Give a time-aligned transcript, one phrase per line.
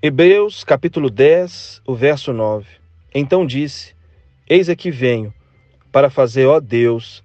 [0.00, 2.68] Hebreus capítulo 10, o verso 9.
[3.12, 3.96] Então disse:
[4.48, 5.34] Eis aqui venho,
[5.90, 7.20] para fazer, ó Deus,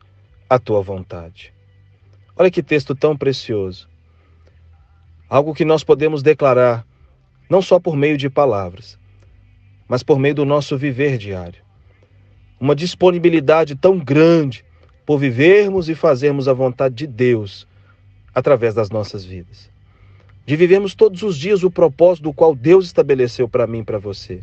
[0.49, 1.53] a tua vontade.
[2.35, 3.87] Olha que texto tão precioso.
[5.29, 6.83] Algo que nós podemos declarar,
[7.47, 8.97] não só por meio de palavras,
[9.87, 11.61] mas por meio do nosso viver diário.
[12.59, 14.65] Uma disponibilidade tão grande
[15.05, 17.67] por vivermos e fazermos a vontade de Deus
[18.33, 19.71] através das nossas vidas
[20.45, 23.97] de vivermos todos os dias o propósito do qual Deus estabeleceu para mim e para
[23.97, 24.41] você,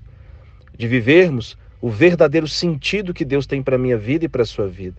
[0.76, 4.46] de vivermos o verdadeiro sentido que Deus tem para a minha vida e para a
[4.46, 4.96] sua vida,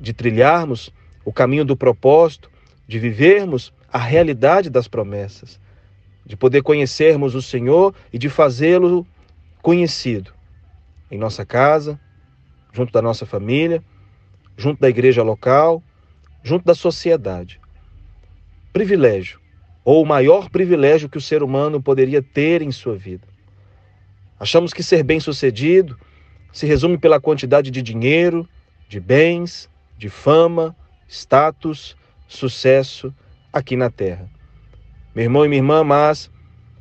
[0.00, 0.92] de trilharmos
[1.24, 2.50] o caminho do propósito,
[2.86, 5.58] de vivermos a realidade das promessas,
[6.24, 9.06] de poder conhecermos o Senhor e de fazê-lo
[9.62, 10.32] conhecido.
[11.10, 11.98] Em nossa casa,
[12.72, 13.82] junto da nossa família,
[14.56, 15.82] junto da igreja local,
[16.42, 17.60] junto da sociedade.
[18.72, 19.40] Privilégio
[19.90, 23.26] ou o maior privilégio que o ser humano poderia ter em sua vida.
[24.38, 25.98] Achamos que ser bem-sucedido
[26.52, 28.46] se resume pela quantidade de dinheiro,
[28.86, 30.76] de bens, de fama,
[31.08, 33.14] status, sucesso
[33.50, 34.28] aqui na terra.
[35.14, 36.30] Meu irmão e minha irmã, mas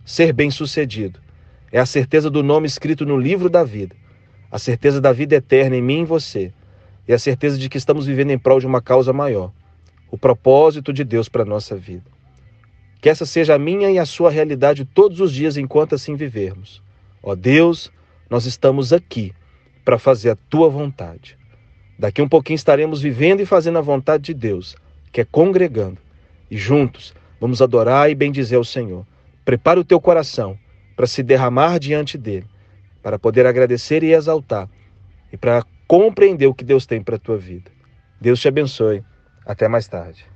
[0.04, 1.18] ser bem-sucedido
[1.72, 3.96] é a certeza do nome escrito no livro da vida,
[4.52, 6.52] a certeza da vida eterna em mim e você,
[7.08, 9.54] e a certeza de que estamos vivendo em prol de uma causa maior,
[10.12, 12.18] o propósito de Deus para a nossa vida.
[13.00, 16.82] Que essa seja a minha e a sua realidade todos os dias enquanto assim vivermos.
[17.22, 17.92] Ó Deus,
[18.30, 19.34] nós estamos aqui
[19.84, 21.38] para fazer a tua vontade.
[21.98, 24.76] Daqui um pouquinho estaremos vivendo e fazendo a vontade de Deus,
[25.12, 25.98] que é congregando.
[26.50, 29.06] E juntos vamos adorar e bendizer ao Senhor.
[29.46, 30.58] Prepare o teu coração
[30.96, 32.46] para se derramar diante dele,
[33.04, 34.68] para poder agradecer e exaltar
[35.32, 37.72] e para compreender o que Deus tem para a tua vida.
[38.20, 39.04] Deus te abençoe.
[39.46, 40.26] Até mais tarde.